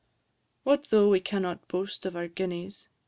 What 0.63 0.87
though 0.89 1.09
we 1.09 1.19
cannot 1.19 1.67
boast 1.67 2.07
of 2.07 2.15
our 2.15 2.27
guineas? 2.27 2.87